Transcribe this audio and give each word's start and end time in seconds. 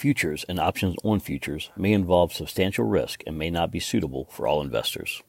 futures 0.00 0.44
and 0.48 0.58
options 0.58 0.96
on 1.04 1.20
futures 1.20 1.70
may 1.76 1.92
involve 1.92 2.32
substantial 2.32 2.86
risk 2.86 3.22
and 3.26 3.38
may 3.38 3.50
not 3.50 3.70
be 3.70 3.78
suitable 3.78 4.26
for 4.30 4.46
all 4.46 4.62
investors. 4.62 5.22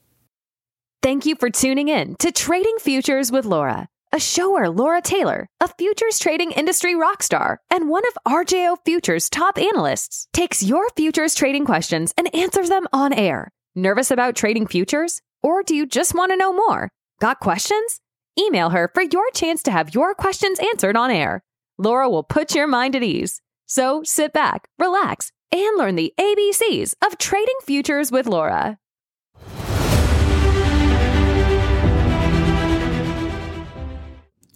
Thank 1.04 1.25
you 1.25 1.36
for 1.36 1.50
tuning 1.50 1.90
in 1.90 2.16
to 2.19 2.32
Trading 2.32 2.77
Futures 2.79 3.31
with 3.31 3.45
Laura, 3.45 3.89
a 4.13 4.19
show 4.19 4.51
where 4.51 4.69
Laura 4.69 5.01
Taylor, 5.01 5.49
a 5.59 5.67
futures 5.67 6.19
trading 6.19 6.51
industry 6.51 6.95
rock 6.95 7.21
star 7.21 7.59
and 7.69 7.89
one 7.89 8.04
of 8.07 8.31
RJO 8.31 8.77
Futures 8.86 9.29
top 9.29 9.57
analysts, 9.57 10.27
takes 10.31 10.63
your 10.63 10.88
futures 10.95 11.35
trading 11.35 11.65
questions 11.65 12.13
and 12.17 12.33
answers 12.33 12.69
them 12.69 12.88
on 12.93 13.11
air. 13.13 13.51
Nervous 13.75 14.09
about 14.09 14.35
trading 14.35 14.67
futures? 14.67 15.21
Or 15.43 15.63
do 15.63 15.75
you 15.75 15.85
just 15.85 16.15
want 16.15 16.31
to 16.31 16.38
know 16.38 16.53
more? 16.53 16.89
Got 17.19 17.39
questions? 17.39 17.99
Email 18.39 18.69
her 18.69 18.89
for 18.93 19.03
your 19.03 19.29
chance 19.31 19.63
to 19.63 19.71
have 19.71 19.93
your 19.93 20.13
questions 20.13 20.59
answered 20.59 20.95
on 20.95 21.11
air. 21.11 21.41
Laura 21.77 22.09
will 22.09 22.23
put 22.23 22.55
your 22.55 22.67
mind 22.67 22.95
at 22.95 23.03
ease. 23.03 23.41
So 23.73 24.03
sit 24.03 24.33
back, 24.33 24.67
relax, 24.77 25.31
and 25.49 25.77
learn 25.77 25.95
the 25.95 26.14
ABCs 26.19 26.93
of 27.01 27.18
trading 27.18 27.55
futures 27.64 28.11
with 28.11 28.27
Laura. 28.27 28.77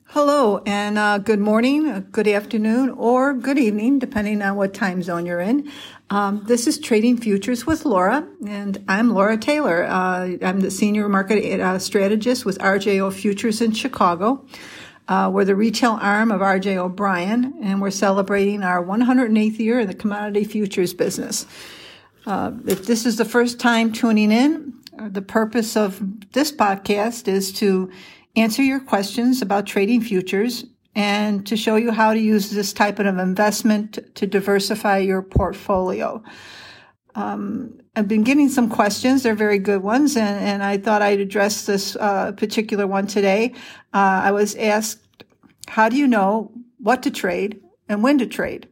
Hello, 0.07 0.62
and 0.66 0.98
uh, 0.98 1.20
good 1.20 1.40
morning, 1.40 1.88
uh, 1.88 2.02
good 2.12 2.27
afternoon, 2.27 2.90
or 2.90 3.34
good 3.34 3.57
evening, 3.57 3.99
depending 3.99 4.41
on 4.41 4.57
what 4.57 4.73
time 4.73 5.02
zone 5.02 5.26
you're 5.26 5.40
in. 5.40 5.71
Um, 6.09 6.43
this 6.45 6.68
is 6.68 6.77
Trading 6.77 7.16
Futures 7.16 7.66
with 7.66 7.85
Laura, 7.85 8.27
and 8.45 8.84
I'm 8.90 9.13
Laura 9.13 9.38
Taylor. 9.38 9.85
Uh, 9.85 10.35
I'm 10.41 10.59
the 10.59 10.71
Senior 10.71 11.07
Market 11.07 11.62
uh, 11.62 11.79
Strategist 11.79 12.43
with 12.43 12.57
RJO 12.59 13.13
Futures 13.13 13.62
in 13.62 13.71
Chicago. 13.71 14.45
Uh, 15.08 15.30
we're 15.32 15.45
the 15.45 15.55
retail 15.55 15.98
arm 16.02 16.32
of 16.32 16.41
RJ 16.41 16.77
O'Brien, 16.77 17.54
and 17.62 17.82
we're 17.82 17.91
celebrating 17.91 18.63
our 18.63 18.84
108th 18.84 19.59
year 19.59 19.80
in 19.80 19.88
the 19.88 19.94
commodity 19.94 20.44
futures 20.44 20.94
business. 20.94 21.46
Uh, 22.26 22.52
if 22.66 22.88
this 22.88 23.05
is 23.05 23.18
the 23.18 23.26
first 23.26 23.60
time 23.60 23.91
tuning 23.91 24.32
in, 24.32 24.74
the 24.98 25.21
purpose 25.21 25.77
of 25.77 26.02
this 26.32 26.52
podcast 26.52 27.27
is 27.27 27.52
to 27.54 27.91
answer 28.35 28.63
your 28.63 28.79
questions 28.79 29.41
about 29.41 29.68
trading 29.68 30.02
futures 30.02 30.66
and 30.96 31.46
to 31.46 31.57
show 31.57 31.76
you 31.76 31.91
how 31.91 32.13
to 32.13 32.20
use 32.20 32.49
this 32.49 32.74
type 32.74 32.99
of 32.99 33.05
investment 33.05 33.99
to 34.16 34.26
diversify 34.26 34.98
your 34.98 35.22
portfolio. 35.22 36.24
Um, 37.16 37.79
I've 37.96 38.07
been 38.07 38.24
getting 38.24 38.49
some 38.49 38.70
questions. 38.70 39.24
They're 39.24 39.35
very 39.35 39.60
good 39.60 39.82
ones, 39.82 40.18
and, 40.18 40.46
and 40.46 40.63
I 40.63 40.77
thought 40.77 41.01
I'd 41.01 41.22
address 41.22 41.66
this 41.66 41.96
uh, 41.96 42.34
particular 42.34 42.85
one 42.88 43.07
today. 43.07 43.54
Uh, 43.94 44.22
I 44.24 44.32
was 44.32 44.55
asked, 44.55 44.99
how 45.68 45.90
do 45.90 45.98
you 45.98 46.08
know 46.08 46.52
what 46.77 47.04
to 47.04 47.12
trade 47.12 47.62
and 47.90 48.04
when 48.04 48.18
to 48.20 48.26
trade? 48.26 48.68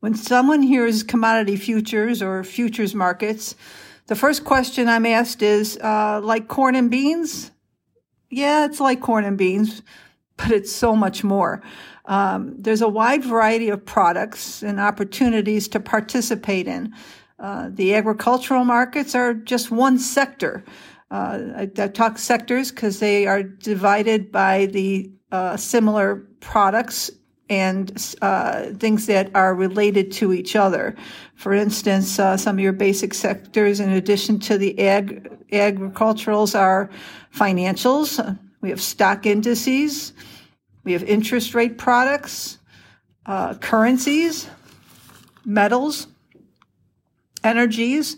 When 0.00 0.14
someone 0.14 0.62
hears 0.62 1.02
commodity 1.02 1.56
futures 1.56 2.22
or 2.22 2.42
futures 2.42 2.94
markets, 2.94 3.54
the 4.06 4.16
first 4.16 4.44
question 4.44 4.88
I'm 4.88 5.06
asked 5.06 5.42
is, 5.42 5.78
uh, 5.78 6.20
like 6.22 6.48
corn 6.48 6.74
and 6.74 6.90
beans? 6.90 7.52
yeah, 8.32 8.64
it's 8.64 8.80
like 8.80 9.00
corn 9.00 9.24
and 9.24 9.38
beans, 9.38 9.82
but 10.36 10.50
it's 10.50 10.72
so 10.72 10.96
much 10.96 11.22
more. 11.22 11.62
Um, 12.06 12.54
there's 12.58 12.80
a 12.80 12.88
wide 12.88 13.22
variety 13.22 13.68
of 13.68 13.84
products 13.84 14.62
and 14.62 14.80
opportunities 14.80 15.68
to 15.68 15.78
participate 15.80 16.66
in. 16.66 16.92
Uh, 17.38 17.68
the 17.70 17.94
agricultural 17.94 18.64
markets 18.64 19.14
are 19.14 19.34
just 19.34 19.70
one 19.70 19.98
sector. 19.98 20.64
I, 21.12 21.70
I, 21.78 21.88
talk 21.88 22.18
sectors 22.18 22.70
because 22.70 22.98
they 22.98 23.26
are 23.26 23.42
divided 23.42 24.32
by 24.32 24.66
the 24.66 25.10
uh, 25.30 25.56
similar 25.56 26.26
products 26.40 27.10
and 27.50 28.16
uh, 28.22 28.70
things 28.78 29.06
that 29.06 29.30
are 29.34 29.54
related 29.54 30.10
to 30.12 30.32
each 30.32 30.56
other. 30.56 30.96
For 31.34 31.52
instance, 31.52 32.18
uh, 32.18 32.36
some 32.38 32.56
of 32.56 32.60
your 32.60 32.72
basic 32.72 33.12
sectors, 33.12 33.78
in 33.78 33.90
addition 33.90 34.38
to 34.40 34.56
the 34.56 34.78
ag 34.80 35.28
agriculturals, 35.50 36.58
are 36.58 36.88
financials. 37.34 38.38
We 38.62 38.70
have 38.70 38.80
stock 38.80 39.26
indices. 39.26 40.14
We 40.84 40.92
have 40.92 41.04
interest 41.04 41.54
rate 41.54 41.76
products, 41.76 42.58
uh, 43.26 43.54
currencies, 43.54 44.48
metals, 45.44 46.06
energies, 47.44 48.16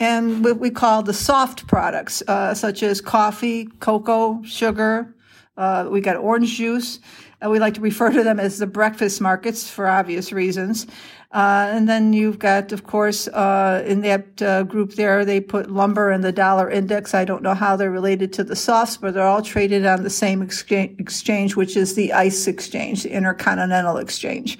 and 0.00 0.42
what 0.42 0.58
we 0.58 0.70
call 0.70 1.02
the 1.02 1.14
soft 1.14 1.66
products, 1.66 2.22
uh, 2.26 2.54
such 2.54 2.82
as 2.82 3.00
coffee, 3.00 3.66
cocoa, 3.78 4.42
sugar. 4.42 5.14
Uh, 5.56 5.86
we 5.90 6.00
got 6.00 6.16
orange 6.16 6.56
juice. 6.56 6.98
And 7.42 7.50
we 7.50 7.58
like 7.58 7.74
to 7.74 7.80
refer 7.80 8.10
to 8.10 8.22
them 8.22 8.38
as 8.38 8.58
the 8.58 8.66
breakfast 8.66 9.20
markets 9.20 9.68
for 9.70 9.86
obvious 9.86 10.30
reasons. 10.30 10.86
Uh, 11.32 11.68
and 11.70 11.88
then 11.88 12.12
you've 12.12 12.38
got, 12.38 12.72
of 12.72 12.84
course, 12.84 13.28
uh, 13.28 13.82
in 13.86 14.02
that 14.02 14.42
uh, 14.42 14.62
group 14.64 14.94
there, 14.94 15.24
they 15.24 15.40
put 15.40 15.70
lumber 15.70 16.10
and 16.10 16.22
the 16.22 16.32
dollar 16.32 16.68
index. 16.68 17.14
I 17.14 17.24
don't 17.24 17.42
know 17.42 17.54
how 17.54 17.76
they're 17.76 17.90
related 17.90 18.32
to 18.34 18.44
the 18.44 18.56
softs, 18.56 18.98
but 18.98 19.14
they're 19.14 19.26
all 19.26 19.40
traded 19.40 19.86
on 19.86 20.02
the 20.02 20.10
same 20.10 20.42
exchange, 20.42 21.00
exchange 21.00 21.56
which 21.56 21.76
is 21.76 21.94
the 21.94 22.12
ICE 22.12 22.46
exchange, 22.46 23.04
the 23.04 23.10
Intercontinental 23.10 23.96
Exchange. 23.96 24.58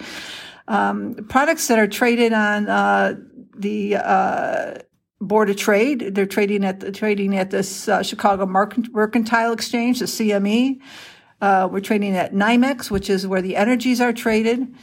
Um, 0.68 1.16
products 1.28 1.66
that 1.68 1.78
are 1.78 1.88
traded 1.88 2.32
on 2.32 2.68
uh, 2.68 3.16
the 3.56 3.96
uh, 3.96 4.74
Board 5.20 5.50
of 5.50 5.56
Trade, 5.56 6.14
they're 6.14 6.26
trading 6.26 6.64
at 6.64 6.80
the 6.80 6.90
trading 6.90 7.36
at 7.36 7.50
this 7.50 7.88
uh, 7.88 8.02
Chicago 8.02 8.46
Mercantile 8.46 9.52
Exchange, 9.52 9.98
the 9.98 10.06
CME. 10.06 10.80
we're 11.40 11.80
trading 11.80 12.16
at 12.16 12.32
NYMEX, 12.32 12.90
which 12.90 13.10
is 13.10 13.26
where 13.26 13.42
the 13.42 13.56
energies 13.56 14.00
are 14.00 14.12
traded. 14.12 14.74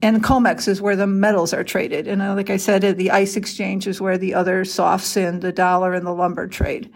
And 0.00 0.22
COMEX 0.22 0.68
is 0.68 0.80
where 0.80 0.94
the 0.94 1.08
metals 1.08 1.52
are 1.52 1.64
traded. 1.64 2.06
And 2.06 2.22
uh, 2.22 2.34
like 2.34 2.50
I 2.50 2.56
said, 2.56 2.82
the 2.96 3.10
ICE 3.10 3.36
exchange 3.36 3.86
is 3.88 4.00
where 4.00 4.16
the 4.16 4.34
other 4.34 4.64
softs 4.64 5.16
and 5.16 5.42
the 5.42 5.50
dollar 5.50 5.92
and 5.92 6.06
the 6.06 6.12
lumber 6.12 6.46
trade. 6.46 6.92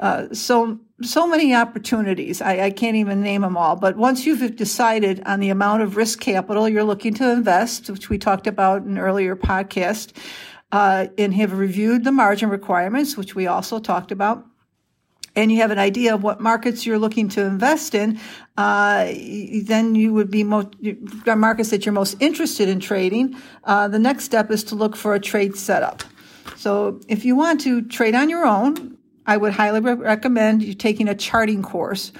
Uh, 0.00 0.32
so, 0.32 0.80
so 1.02 1.28
many 1.28 1.54
opportunities. 1.54 2.42
I, 2.42 2.64
I, 2.64 2.70
can't 2.70 2.96
even 2.96 3.20
name 3.20 3.42
them 3.42 3.56
all. 3.56 3.76
But 3.76 3.98
once 3.98 4.24
you've 4.24 4.56
decided 4.56 5.22
on 5.26 5.40
the 5.40 5.50
amount 5.50 5.82
of 5.82 5.96
risk 5.96 6.20
capital 6.20 6.66
you're 6.68 6.84
looking 6.84 7.12
to 7.14 7.30
invest, 7.30 7.90
which 7.90 8.08
we 8.08 8.16
talked 8.16 8.46
about 8.46 8.82
in 8.82 8.98
earlier 8.98 9.36
podcast, 9.36 10.16
uh, 10.72 11.06
and 11.18 11.34
have 11.34 11.52
reviewed 11.52 12.04
the 12.04 12.12
margin 12.12 12.48
requirements, 12.48 13.16
which 13.16 13.34
we 13.34 13.46
also 13.46 13.78
talked 13.78 14.12
about, 14.12 14.46
and 15.36 15.52
you 15.52 15.58
have 15.58 15.70
an 15.70 15.78
idea 15.78 16.14
of 16.14 16.22
what 16.22 16.40
markets 16.40 16.84
you're 16.84 16.98
looking 16.98 17.28
to 17.28 17.42
invest 17.42 17.94
in, 17.94 18.18
uh, 18.56 19.04
then 19.64 19.94
you 19.94 20.12
would 20.12 20.30
be 20.30 20.42
most 20.42 20.68
markets 21.26 21.70
that 21.70 21.86
you're 21.86 21.92
most 21.92 22.16
interested 22.20 22.68
in 22.68 22.80
trading. 22.80 23.36
Uh, 23.64 23.86
the 23.88 23.98
next 23.98 24.24
step 24.24 24.50
is 24.50 24.64
to 24.64 24.74
look 24.74 24.96
for 24.96 25.14
a 25.14 25.20
trade 25.20 25.56
setup. 25.56 26.02
So 26.56 27.00
if 27.08 27.24
you 27.24 27.36
want 27.36 27.60
to 27.62 27.82
trade 27.82 28.14
on 28.14 28.28
your 28.28 28.44
own, 28.44 28.98
I 29.26 29.36
would 29.36 29.52
highly 29.52 29.80
re- 29.80 29.94
recommend 29.94 30.62
you 30.62 30.74
taking 30.74 31.08
a 31.08 31.14
charting 31.14 31.62
course. 31.62 32.12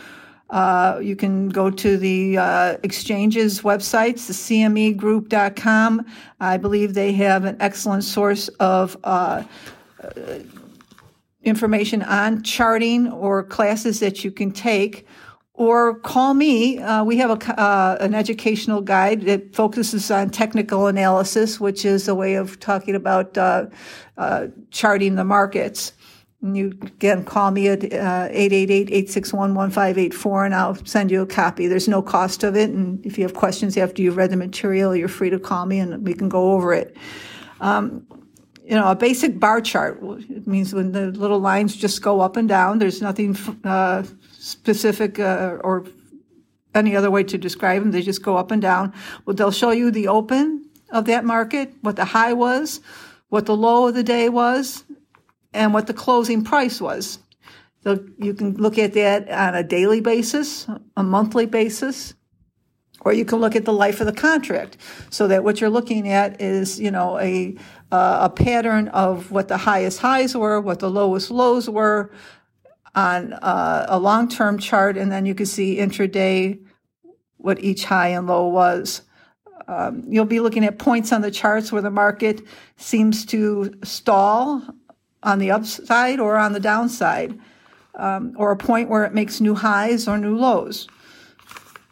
Uh, 0.50 0.98
you 1.00 1.14
can 1.14 1.48
go 1.48 1.70
to 1.70 1.96
the 1.96 2.36
uh, 2.36 2.76
exchanges 2.82 3.62
websites, 3.62 4.26
the 4.26 4.32
cmegroup.com. 4.32 6.04
I 6.40 6.56
believe 6.56 6.94
they 6.94 7.12
have 7.12 7.44
an 7.44 7.56
excellent 7.60 8.04
source 8.04 8.48
of 8.58 8.96
uh, 9.04 9.44
information 11.42 12.02
on 12.02 12.42
charting 12.42 13.10
or 13.12 13.44
classes 13.44 14.00
that 14.00 14.24
you 14.24 14.30
can 14.30 14.50
take 14.50 15.06
or 15.60 15.98
call 16.00 16.32
me. 16.32 16.78
Uh, 16.78 17.04
we 17.04 17.18
have 17.18 17.30
a, 17.30 17.60
uh, 17.60 17.98
an 18.00 18.14
educational 18.14 18.80
guide 18.80 19.22
that 19.22 19.54
focuses 19.54 20.10
on 20.10 20.30
technical 20.30 20.86
analysis, 20.86 21.60
which 21.60 21.84
is 21.84 22.08
a 22.08 22.14
way 22.14 22.34
of 22.34 22.58
talking 22.60 22.94
about 22.94 23.36
uh, 23.36 23.66
uh 24.16 24.46
charting 24.70 25.16
the 25.16 25.24
markets. 25.24 25.92
And 26.42 26.56
you 26.56 26.68
again 26.82 27.24
call 27.24 27.50
me 27.50 27.68
at 27.68 27.80
888-861-1584 27.80 30.24
uh, 30.24 30.44
and 30.44 30.54
I'll 30.54 30.74
send 30.86 31.10
you 31.10 31.20
a 31.20 31.26
copy. 31.26 31.66
There's 31.66 31.88
no 31.88 32.00
cost 32.00 32.44
of 32.44 32.56
it. 32.56 32.70
And 32.70 33.04
if 33.04 33.18
you 33.18 33.24
have 33.24 33.34
questions 33.34 33.76
after 33.76 34.00
you've 34.00 34.16
read 34.16 34.30
the 34.30 34.36
material, 34.36 34.96
you're 34.96 35.08
free 35.08 35.28
to 35.30 35.38
call 35.38 35.66
me 35.66 35.80
and 35.80 36.06
we 36.06 36.14
can 36.14 36.30
go 36.30 36.52
over 36.52 36.72
it. 36.72 36.96
Um, 37.60 38.06
you 38.64 38.76
know, 38.76 38.90
a 38.90 38.94
basic 38.94 39.38
bar 39.38 39.60
chart 39.60 39.98
it 40.02 40.46
means 40.46 40.72
when 40.72 40.92
the 40.92 41.10
little 41.10 41.40
lines 41.40 41.76
just 41.76 42.00
go 42.02 42.20
up 42.20 42.36
and 42.36 42.48
down. 42.48 42.78
There's 42.78 43.02
nothing 43.02 43.36
uh, 43.64 44.04
specific 44.30 45.18
uh, 45.18 45.58
or 45.62 45.84
any 46.74 46.96
other 46.96 47.10
way 47.10 47.24
to 47.24 47.36
describe 47.36 47.82
them. 47.82 47.90
They 47.90 48.02
just 48.02 48.22
go 48.22 48.36
up 48.36 48.50
and 48.50 48.62
down. 48.62 48.94
Well, 49.26 49.34
they'll 49.34 49.50
show 49.50 49.72
you 49.72 49.90
the 49.90 50.08
open 50.08 50.70
of 50.90 51.04
that 51.06 51.24
market, 51.24 51.74
what 51.82 51.96
the 51.96 52.04
high 52.04 52.32
was, 52.32 52.80
what 53.28 53.46
the 53.46 53.56
low 53.56 53.88
of 53.88 53.94
the 53.94 54.02
day 54.02 54.28
was, 54.28 54.84
and 55.52 55.74
what 55.74 55.86
the 55.86 55.94
closing 55.94 56.44
price 56.44 56.80
was. 56.80 57.18
So 57.82 58.04
you 58.18 58.34
can 58.34 58.54
look 58.54 58.78
at 58.78 58.92
that 58.94 59.30
on 59.30 59.54
a 59.54 59.62
daily 59.62 60.00
basis, 60.00 60.66
a 60.96 61.02
monthly 61.02 61.46
basis, 61.46 62.14
or 63.00 63.12
you 63.14 63.24
can 63.24 63.38
look 63.38 63.56
at 63.56 63.64
the 63.64 63.72
life 63.72 64.00
of 64.00 64.06
the 64.06 64.12
contract 64.12 64.76
so 65.08 65.26
that 65.28 65.44
what 65.44 65.60
you're 65.60 65.70
looking 65.70 66.08
at 66.08 66.40
is, 66.40 66.78
you 66.78 66.90
know, 66.90 67.18
a, 67.18 67.56
uh, 67.90 68.28
a 68.28 68.30
pattern 68.30 68.88
of 68.88 69.30
what 69.30 69.48
the 69.48 69.56
highest 69.56 70.00
highs 70.00 70.36
were, 70.36 70.60
what 70.60 70.80
the 70.80 70.90
lowest 70.90 71.30
lows 71.30 71.70
were 71.70 72.12
on 72.94 73.32
uh, 73.32 73.86
a 73.88 73.98
long-term 73.98 74.58
chart. 74.58 74.98
And 74.98 75.10
then 75.10 75.24
you 75.24 75.34
can 75.34 75.46
see 75.46 75.76
intraday 75.76 76.62
what 77.38 77.62
each 77.64 77.84
high 77.84 78.08
and 78.08 78.26
low 78.26 78.48
was. 78.48 79.00
Um, 79.66 80.02
you'll 80.06 80.26
be 80.26 80.40
looking 80.40 80.64
at 80.64 80.78
points 80.78 81.12
on 81.12 81.22
the 81.22 81.30
charts 81.30 81.72
where 81.72 81.80
the 81.80 81.90
market 81.90 82.42
seems 82.76 83.24
to 83.26 83.72
stall 83.84 84.62
on 85.22 85.38
the 85.38 85.50
upside 85.50 86.20
or 86.20 86.36
on 86.36 86.52
the 86.52 86.60
downside, 86.60 87.38
um, 87.94 88.34
or 88.36 88.50
a 88.50 88.56
point 88.56 88.88
where 88.88 89.04
it 89.04 89.14
makes 89.14 89.40
new 89.40 89.54
highs 89.54 90.08
or 90.08 90.16
new 90.18 90.36
lows. 90.36 90.88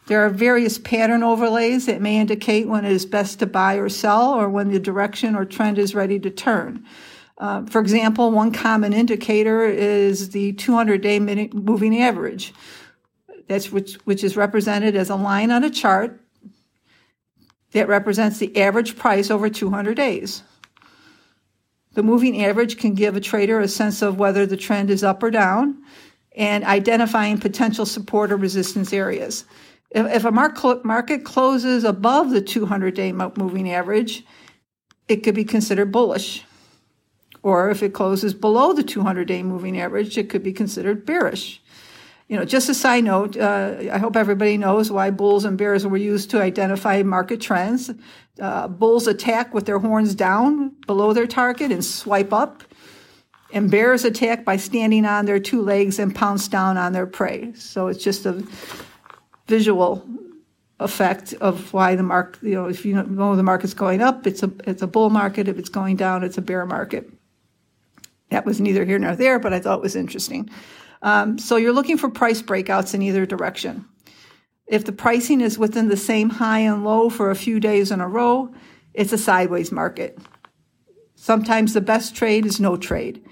There 0.07 0.25
are 0.25 0.29
various 0.29 0.79
pattern 0.79 1.21
overlays 1.21 1.85
that 1.85 2.01
may 2.01 2.17
indicate 2.17 2.67
when 2.67 2.83
it 2.83 2.91
is 2.91 3.05
best 3.05 3.39
to 3.39 3.45
buy 3.45 3.75
or 3.75 3.89
sell 3.89 4.33
or 4.33 4.49
when 4.49 4.69
the 4.69 4.79
direction 4.79 5.35
or 5.35 5.45
trend 5.45 5.77
is 5.77 5.93
ready 5.93 6.19
to 6.19 6.31
turn. 6.31 6.83
Uh, 7.37 7.63
for 7.67 7.79
example, 7.79 8.31
one 8.31 8.51
common 8.51 8.91
indicator 8.91 9.63
is 9.65 10.31
the 10.31 10.53
200 10.53 11.01
day 11.01 11.19
moving 11.19 12.01
average. 12.01 12.53
That's 13.47 13.71
which, 13.71 13.95
which 14.05 14.23
is 14.23 14.35
represented 14.35 14.95
as 14.95 15.11
a 15.11 15.15
line 15.15 15.51
on 15.51 15.63
a 15.63 15.69
chart 15.69 16.19
that 17.71 17.87
represents 17.87 18.39
the 18.39 18.59
average 18.59 18.97
price 18.97 19.29
over 19.29 19.47
200 19.47 19.95
days. 19.95 20.43
The 21.93 22.03
moving 22.03 22.43
average 22.43 22.77
can 22.77 22.93
give 22.93 23.15
a 23.15 23.21
trader 23.21 23.59
a 23.59 23.67
sense 23.67 24.01
of 24.01 24.19
whether 24.19 24.45
the 24.45 24.57
trend 24.57 24.89
is 24.89 25.03
up 25.03 25.23
or 25.23 25.31
down 25.31 25.83
and 26.35 26.63
identifying 26.63 27.39
potential 27.39 27.85
support 27.85 28.31
or 28.31 28.37
resistance 28.37 28.93
areas. 28.93 29.45
If, 29.91 30.05
if 30.05 30.25
a 30.25 30.31
market 30.31 31.25
closes 31.25 31.83
above 31.83 32.29
the 32.29 32.41
200 32.41 32.93
day 32.93 33.11
moving 33.11 33.71
average, 33.71 34.23
it 35.07 35.23
could 35.23 35.35
be 35.35 35.43
considered 35.43 35.91
bullish. 35.91 36.45
Or 37.41 37.69
if 37.71 37.81
it 37.81 37.93
closes 37.93 38.33
below 38.33 38.73
the 38.73 38.83
200 38.83 39.27
day 39.27 39.41
moving 39.41 39.79
average, 39.79 40.17
it 40.17 40.29
could 40.29 40.43
be 40.43 40.53
considered 40.53 41.05
bearish. 41.05 41.61
You 42.29 42.37
know, 42.37 42.45
just 42.45 42.69
a 42.69 42.75
side 42.75 43.05
note, 43.05 43.35
uh, 43.35 43.77
I 43.91 43.97
hope 43.97 44.15
everybody 44.15 44.55
knows 44.55 44.91
why 44.91 45.09
bulls 45.09 45.45
and 45.45 45.57
bears 45.57 45.85
were 45.85 45.97
used 45.97 46.29
to 46.29 46.39
identify 46.39 47.01
market 47.01 47.41
trends. 47.41 47.89
Uh, 48.39 48.67
bulls 48.67 49.07
attack 49.07 49.51
with 49.51 49.65
their 49.65 49.79
horns 49.79 50.13
down 50.13 50.75
below 50.85 51.11
their 51.11 51.25
target 51.25 51.71
and 51.71 51.83
swipe 51.83 52.31
up, 52.31 52.63
and 53.51 53.71
bears 53.71 54.05
attack 54.05 54.45
by 54.45 54.57
standing 54.57 55.05
on 55.05 55.25
their 55.25 55.39
two 55.39 55.63
legs 55.63 55.97
and 55.97 56.15
pounce 56.15 56.47
down 56.47 56.77
on 56.77 56.93
their 56.93 57.07
prey. 57.07 57.51
So 57.55 57.87
it's 57.87 58.03
just 58.03 58.27
a 58.27 58.43
visual 59.47 60.07
effect 60.79 61.33
of 61.41 61.73
why 61.73 61.95
the 61.95 62.03
market, 62.03 62.43
you 62.43 62.53
know, 62.53 62.67
if 62.67 62.85
you 62.85 62.93
know 62.93 63.35
the 63.35 63.43
market's 63.43 63.73
going 63.73 64.01
up, 64.01 64.27
it's 64.27 64.43
a 64.43 64.51
it's 64.65 64.83
a 64.83 64.87
bull 64.87 65.09
market. 65.09 65.47
If 65.47 65.57
it's 65.57 65.69
going 65.69 65.95
down, 65.95 66.23
it's 66.23 66.37
a 66.37 66.43
bear 66.43 66.63
market. 66.67 67.09
That 68.29 68.45
was 68.45 68.61
neither 68.61 68.85
here 68.85 68.99
nor 68.99 69.15
there, 69.15 69.39
but 69.39 69.51
I 69.51 69.59
thought 69.59 69.79
it 69.79 69.81
was 69.81 69.95
interesting. 69.95 70.47
Um, 71.01 71.37
so 71.37 71.55
you're 71.55 71.73
looking 71.73 71.97
for 71.97 72.09
price 72.09 72.41
breakouts 72.41 72.93
in 72.93 73.01
either 73.01 73.25
direction. 73.25 73.85
If 74.67 74.85
the 74.85 74.91
pricing 74.91 75.41
is 75.41 75.57
within 75.57 75.87
the 75.87 75.97
same 75.97 76.29
high 76.29 76.59
and 76.59 76.83
low 76.83 77.09
for 77.09 77.31
a 77.31 77.35
few 77.35 77.59
days 77.59 77.91
in 77.91 78.01
a 78.01 78.07
row, 78.07 78.53
it's 78.93 79.13
a 79.13 79.17
sideways 79.17 79.71
market. 79.71 80.17
Sometimes 81.15 81.73
the 81.73 81.81
best 81.81 82.15
trade 82.15 82.45
is 82.45 82.59
no 82.59 82.77
trade, 82.77 83.25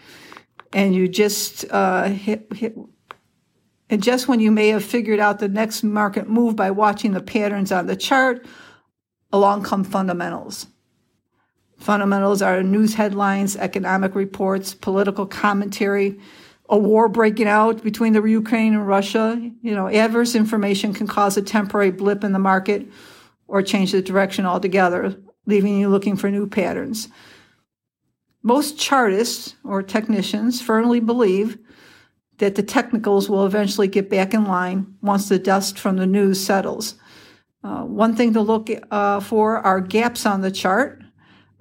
and 0.73 0.95
you 0.95 1.07
just 1.07 1.65
uh, 1.71 2.09
hit, 2.09 2.51
hit 2.53 2.75
and 3.89 4.03
just 4.03 4.27
when 4.27 4.39
you 4.39 4.51
may 4.51 4.69
have 4.69 4.83
figured 4.83 5.19
out 5.19 5.39
the 5.39 5.47
next 5.47 5.83
market 5.83 6.27
move 6.27 6.55
by 6.55 6.71
watching 6.71 7.13
the 7.13 7.21
patterns 7.21 7.71
on 7.71 7.87
the 7.87 7.95
chart, 7.95 8.45
along 9.31 9.63
come 9.63 9.83
fundamentals. 9.83 10.67
Fundamentals 11.77 12.41
are 12.41 12.63
news 12.63 12.95
headlines, 12.95 13.55
economic 13.55 14.15
reports, 14.15 14.73
political 14.73 15.25
commentary, 15.25 16.19
a 16.69 16.77
war 16.77 17.07
breaking 17.07 17.47
out 17.47 17.83
between 17.83 18.13
the 18.13 18.23
Ukraine 18.23 18.73
and 18.73 18.87
Russia. 18.87 19.39
You 19.61 19.75
know, 19.75 19.87
adverse 19.87 20.35
information 20.35 20.93
can 20.93 21.07
cause 21.07 21.37
a 21.37 21.41
temporary 21.41 21.91
blip 21.91 22.23
in 22.23 22.33
the 22.33 22.39
market 22.39 22.87
or 23.47 23.61
change 23.61 23.91
the 23.91 24.01
direction 24.01 24.45
altogether, 24.45 25.15
leaving 25.45 25.79
you 25.79 25.89
looking 25.89 26.17
for 26.17 26.29
new 26.29 26.47
patterns. 26.47 27.07
Most 28.43 28.77
chartists 28.77 29.55
or 29.63 29.81
technicians 29.81 30.61
firmly 30.61 30.99
believe 30.99 31.57
that 32.37 32.55
the 32.55 32.63
technicals 32.63 33.29
will 33.29 33.45
eventually 33.45 33.87
get 33.87 34.09
back 34.09 34.33
in 34.33 34.45
line 34.45 34.95
once 35.01 35.27
the 35.27 35.39
dust 35.39 35.79
from 35.79 35.97
the 35.97 36.05
news 36.05 36.43
settles. 36.43 36.95
Uh, 37.63 37.83
one 37.83 38.15
thing 38.15 38.33
to 38.33 38.41
look 38.41 38.69
uh, 38.91 39.19
for 39.19 39.57
are 39.57 39.81
gaps 39.81 40.25
on 40.25 40.41
the 40.41 40.51
chart. 40.51 41.01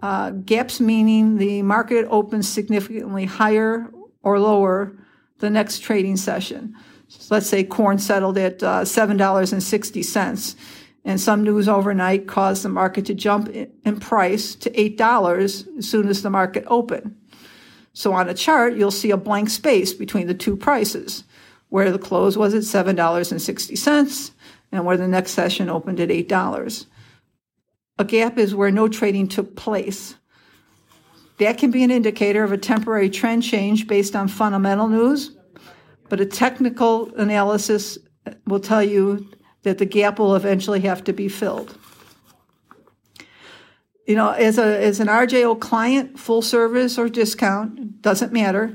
Uh, 0.02 0.30
gaps 0.30 0.78
meaning 0.78 1.38
the 1.38 1.62
market 1.62 2.06
opens 2.10 2.46
significantly 2.46 3.24
higher 3.24 3.90
or 4.26 4.40
lower 4.40 4.92
the 5.38 5.48
next 5.48 5.78
trading 5.78 6.16
session. 6.16 6.74
So 7.06 7.32
let's 7.32 7.46
say 7.46 7.62
corn 7.62 8.00
settled 8.00 8.36
at 8.36 8.60
uh, 8.60 8.82
$7.60, 8.82 10.56
and 11.04 11.20
some 11.20 11.44
news 11.44 11.68
overnight 11.68 12.26
caused 12.26 12.64
the 12.64 12.68
market 12.68 13.06
to 13.06 13.14
jump 13.14 13.48
in 13.48 14.00
price 14.00 14.56
to 14.56 14.70
$8 14.70 15.38
as 15.78 15.88
soon 15.88 16.08
as 16.08 16.22
the 16.22 16.30
market 16.30 16.64
opened. 16.66 17.14
So 17.92 18.12
on 18.14 18.28
a 18.28 18.34
chart, 18.34 18.74
you'll 18.74 18.90
see 18.90 19.12
a 19.12 19.16
blank 19.16 19.48
space 19.48 19.92
between 19.92 20.26
the 20.26 20.34
two 20.34 20.56
prices, 20.56 21.22
where 21.68 21.92
the 21.92 21.98
close 21.98 22.36
was 22.36 22.52
at 22.52 22.62
$7.60 22.62 24.30
and 24.72 24.84
where 24.84 24.96
the 24.96 25.06
next 25.06 25.30
session 25.30 25.70
opened 25.70 26.00
at 26.00 26.08
$8. 26.08 26.86
A 28.00 28.04
gap 28.04 28.38
is 28.38 28.56
where 28.56 28.72
no 28.72 28.88
trading 28.88 29.28
took 29.28 29.54
place. 29.54 30.16
That 31.38 31.58
can 31.58 31.70
be 31.70 31.82
an 31.84 31.90
indicator 31.90 32.44
of 32.44 32.52
a 32.52 32.58
temporary 32.58 33.10
trend 33.10 33.42
change 33.42 33.86
based 33.86 34.16
on 34.16 34.28
fundamental 34.28 34.88
news, 34.88 35.36
but 36.08 36.20
a 36.20 36.26
technical 36.26 37.14
analysis 37.16 37.98
will 38.46 38.60
tell 38.60 38.82
you 38.82 39.28
that 39.62 39.78
the 39.78 39.84
gap 39.84 40.18
will 40.18 40.34
eventually 40.34 40.80
have 40.80 41.04
to 41.04 41.12
be 41.12 41.28
filled 41.28 41.76
you 44.06 44.14
know, 44.14 44.30
as 44.30 44.56
a 44.56 44.82
as 44.82 45.00
an 45.00 45.08
RJO 45.08 45.58
client, 45.60 46.18
full 46.18 46.42
service 46.42 46.96
or 46.96 47.08
discount 47.08 48.00
doesn't 48.02 48.32
matter. 48.32 48.72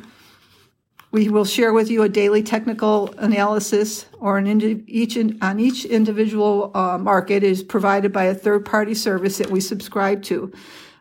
We 1.11 1.27
will 1.29 1.45
share 1.45 1.73
with 1.73 1.89
you 1.89 2.03
a 2.03 2.09
daily 2.09 2.41
technical 2.41 3.13
analysis 3.17 4.05
or 4.19 4.37
an 4.37 4.47
indi- 4.47 4.83
each 4.87 5.17
in, 5.17 5.37
on 5.41 5.59
each 5.59 5.83
individual 5.83 6.71
uh, 6.73 6.97
market 6.97 7.43
is 7.43 7.63
provided 7.63 8.13
by 8.13 8.25
a 8.25 8.35
third 8.35 8.65
party 8.65 8.93
service 8.93 9.37
that 9.37 9.49
we 9.49 9.59
subscribe 9.59 10.23
to. 10.23 10.53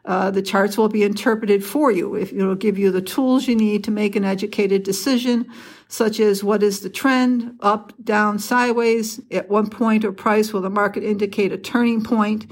Uh, 0.04 0.30
the 0.30 0.42
charts 0.42 0.78
will 0.78 0.88
be 0.88 1.02
interpreted 1.02 1.64
for 1.64 1.90
you. 1.90 2.14
If 2.14 2.32
it'll 2.32 2.54
give 2.54 2.78
you 2.78 2.90
the 2.90 3.02
tools 3.02 3.46
you 3.46 3.54
need 3.54 3.84
to 3.84 3.90
make 3.90 4.16
an 4.16 4.24
educated 4.24 4.82
decision, 4.82 5.46
such 5.88 6.20
as 6.20 6.42
what 6.42 6.62
is 6.62 6.80
the 6.80 6.88
trend, 6.88 7.58
up, 7.60 7.92
down, 8.02 8.38
sideways, 8.38 9.20
at 9.30 9.50
one 9.50 9.68
point 9.68 10.04
or 10.04 10.12
price 10.12 10.52
will 10.52 10.62
the 10.62 10.70
market 10.70 11.02
indicate 11.02 11.52
a 11.52 11.58
turning 11.58 12.02
point 12.02 12.50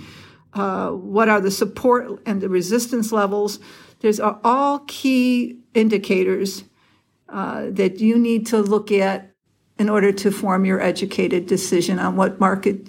uh, 0.55 0.91
what 0.91 1.29
are 1.29 1.41
the 1.41 1.51
support 1.51 2.21
and 2.27 2.41
the 2.41 2.49
resistance 2.49 3.13
levels. 3.13 3.61
There's 4.01 4.21
all 4.21 4.81
key 4.81 5.59
indicators 5.75 6.65
uh, 7.29 7.67
that 7.71 8.01
you 8.01 8.19
need 8.19 8.47
to 8.49 8.59
look 8.59 8.91
at 8.91 9.35
in 9.79 9.89
order 9.89 10.11
to 10.13 10.31
form 10.31 10.65
your 10.65 10.81
educated 10.81 11.47
decision 11.47 11.99
on 11.99 12.17
what 12.17 12.41
market 12.41 12.89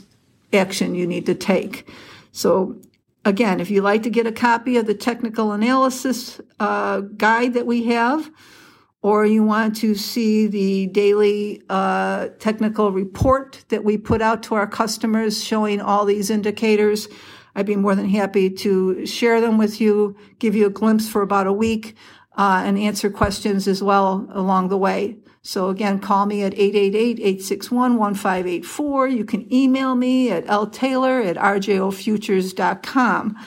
action 0.53 0.95
you 0.95 1.05
need 1.05 1.25
to 1.27 1.35
take. 1.35 1.87
So, 2.31 2.79
again, 3.29 3.59
if 3.59 3.69
you'd 3.69 3.83
like 3.83 4.03
to 4.03 4.09
get 4.09 4.25
a 4.25 4.31
copy 4.31 4.75
of 4.77 4.87
the 4.87 4.95
technical 4.95 5.51
analysis 5.51 6.41
uh, 6.59 7.01
guide 7.01 7.53
that 7.53 7.67
we 7.67 7.83
have, 7.83 8.29
or 9.01 9.25
you 9.25 9.43
want 9.43 9.75
to 9.77 9.93
see 9.93 10.47
the 10.47 10.87
daily 10.87 11.61
uh, 11.69 12.29
technical 12.39 12.91
report 12.91 13.63
that 13.69 13.83
we 13.83 13.97
put 13.97 14.21
out 14.21 14.41
to 14.43 14.55
our 14.55 14.67
customers 14.67 15.43
showing 15.43 15.79
all 15.79 16.05
these 16.05 16.29
indicators, 16.31 17.07
I'd 17.55 17.67
be 17.67 17.75
more 17.75 17.95
than 17.95 18.09
happy 18.09 18.49
to 18.49 19.05
share 19.05 19.39
them 19.39 19.57
with 19.57 19.79
you, 19.79 20.17
give 20.39 20.55
you 20.55 20.65
a 20.65 20.71
glimpse 20.71 21.07
for 21.07 21.21
about 21.21 21.45
a 21.47 21.53
week, 21.53 21.95
uh, 22.35 22.63
and 22.65 22.79
answer 22.79 23.09
questions 23.11 23.67
as 23.67 23.83
well 23.83 24.27
along 24.31 24.69
the 24.69 24.77
way. 24.77 25.17
So 25.41 25.69
again, 25.69 25.99
call 25.99 26.25
me 26.25 26.43
at 26.43 26.53
888-861-1584. 26.53 29.15
You 29.15 29.23
can 29.25 29.53
email 29.53 29.95
me 29.95 30.31
at 30.31 30.45
ltaylor 30.45 31.25
at 31.25 31.37
rjofutures.com. 31.37 33.37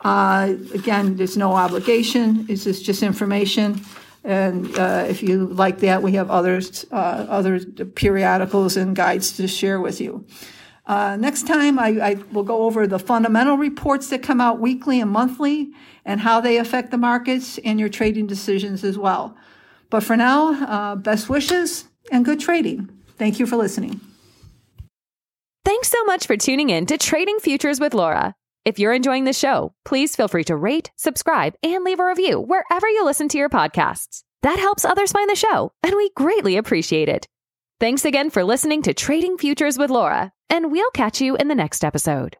Uh, 0.00 0.54
again, 0.74 1.16
there's 1.16 1.36
no 1.36 1.52
obligation. 1.52 2.46
This 2.46 2.66
is 2.66 2.82
just 2.82 3.02
information. 3.02 3.82
And 4.24 4.76
uh, 4.78 5.04
if 5.08 5.22
you 5.22 5.46
like 5.46 5.80
that, 5.80 6.02
we 6.02 6.12
have 6.12 6.30
others, 6.30 6.86
uh, 6.90 7.26
other 7.28 7.60
periodicals 7.60 8.76
and 8.76 8.94
guides 8.94 9.36
to 9.36 9.48
share 9.48 9.80
with 9.80 10.00
you. 10.00 10.24
Uh, 10.86 11.16
next 11.16 11.46
time, 11.46 11.78
I, 11.78 11.88
I, 12.00 12.14
will 12.32 12.42
go 12.42 12.64
over 12.64 12.88
the 12.88 12.98
fundamental 12.98 13.56
reports 13.56 14.08
that 14.08 14.22
come 14.22 14.40
out 14.40 14.58
weekly 14.58 15.00
and 15.00 15.10
monthly 15.10 15.70
and 16.04 16.20
how 16.20 16.40
they 16.40 16.56
affect 16.56 16.90
the 16.90 16.98
markets 16.98 17.58
and 17.58 17.78
your 17.78 17.88
trading 17.88 18.26
decisions 18.26 18.82
as 18.82 18.98
well. 18.98 19.36
But 19.92 20.02
for 20.02 20.16
now, 20.16 20.54
uh, 20.64 20.96
best 20.96 21.28
wishes 21.28 21.84
and 22.10 22.24
good 22.24 22.40
trading. 22.40 22.88
Thank 23.18 23.38
you 23.38 23.46
for 23.46 23.56
listening. 23.56 24.00
Thanks 25.66 25.88
so 25.88 26.02
much 26.04 26.26
for 26.26 26.36
tuning 26.36 26.70
in 26.70 26.86
to 26.86 26.96
Trading 26.96 27.38
Futures 27.38 27.78
with 27.78 27.92
Laura. 27.92 28.34
If 28.64 28.78
you're 28.78 28.94
enjoying 28.94 29.24
the 29.24 29.34
show, 29.34 29.74
please 29.84 30.16
feel 30.16 30.28
free 30.28 30.44
to 30.44 30.56
rate, 30.56 30.90
subscribe, 30.96 31.54
and 31.62 31.84
leave 31.84 32.00
a 32.00 32.06
review 32.06 32.40
wherever 32.40 32.88
you 32.88 33.04
listen 33.04 33.28
to 33.28 33.38
your 33.38 33.50
podcasts. 33.50 34.22
That 34.40 34.58
helps 34.58 34.86
others 34.86 35.12
find 35.12 35.28
the 35.28 35.36
show, 35.36 35.72
and 35.82 35.94
we 35.94 36.10
greatly 36.16 36.56
appreciate 36.56 37.10
it. 37.10 37.28
Thanks 37.78 38.06
again 38.06 38.30
for 38.30 38.44
listening 38.44 38.82
to 38.82 38.94
Trading 38.94 39.36
Futures 39.36 39.76
with 39.76 39.90
Laura 39.90 40.32
and 40.52 40.70
we'll 40.70 40.90
catch 40.90 41.22
you 41.22 41.34
in 41.36 41.48
the 41.48 41.54
next 41.54 41.82
episode. 41.82 42.36